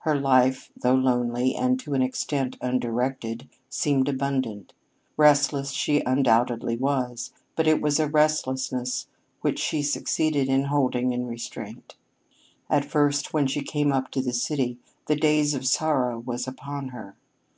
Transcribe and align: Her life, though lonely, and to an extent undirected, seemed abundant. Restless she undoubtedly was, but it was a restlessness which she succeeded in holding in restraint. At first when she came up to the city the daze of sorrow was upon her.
Her 0.00 0.14
life, 0.14 0.70
though 0.76 0.94
lonely, 0.94 1.54
and 1.54 1.80
to 1.80 1.94
an 1.94 2.02
extent 2.02 2.58
undirected, 2.60 3.48
seemed 3.70 4.10
abundant. 4.10 4.74
Restless 5.16 5.70
she 5.70 6.02
undoubtedly 6.04 6.76
was, 6.76 7.32
but 7.56 7.66
it 7.66 7.80
was 7.80 7.98
a 7.98 8.06
restlessness 8.06 9.06
which 9.40 9.58
she 9.58 9.82
succeeded 9.82 10.50
in 10.50 10.64
holding 10.64 11.12
in 11.14 11.24
restraint. 11.26 11.96
At 12.68 12.84
first 12.84 13.32
when 13.32 13.46
she 13.46 13.62
came 13.62 13.90
up 13.90 14.10
to 14.10 14.20
the 14.20 14.34
city 14.34 14.76
the 15.06 15.16
daze 15.16 15.54
of 15.54 15.66
sorrow 15.66 16.18
was 16.18 16.46
upon 16.46 16.88
her. 16.88 17.16